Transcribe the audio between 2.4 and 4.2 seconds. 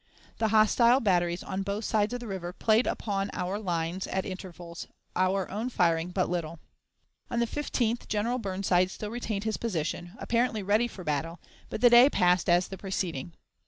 played upon our lines